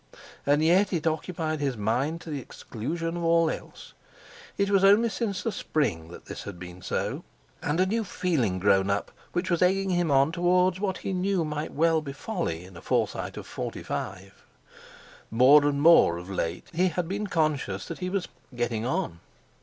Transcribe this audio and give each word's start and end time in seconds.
And 0.47 0.63
yet 0.65 0.91
it 0.91 1.05
occupied 1.05 1.59
his 1.59 1.77
mind 1.77 2.21
to 2.21 2.31
the 2.31 2.39
exclusion 2.41 3.15
of 3.17 3.23
all 3.23 3.51
else. 3.51 3.93
It 4.57 4.71
was 4.71 4.83
only 4.83 5.09
since 5.09 5.43
the 5.43 5.51
Spring 5.51 6.07
that 6.07 6.25
this 6.25 6.41
had 6.41 6.57
been 6.57 6.81
so 6.81 7.23
and 7.61 7.79
a 7.79 7.85
new 7.85 8.03
feeling 8.03 8.57
grown 8.57 8.89
up 8.89 9.11
which 9.33 9.51
was 9.51 9.61
egging 9.61 9.91
him 9.91 10.09
on 10.09 10.31
towards 10.31 10.79
what 10.79 10.97
he 10.97 11.13
knew 11.13 11.45
might 11.45 11.73
well 11.73 12.01
be 12.01 12.13
folly 12.13 12.65
in 12.65 12.75
a 12.75 12.81
Forsyte 12.81 13.37
of 13.37 13.45
forty 13.45 13.83
five. 13.83 14.43
More 15.29 15.65
and 15.67 15.79
more 15.79 16.17
of 16.17 16.31
late 16.31 16.65
he 16.73 16.87
had 16.87 17.07
been 17.07 17.27
conscious 17.27 17.85
that 17.87 17.99
he 17.99 18.09
was 18.09 18.27
"getting 18.55 18.83
on." 18.83 19.19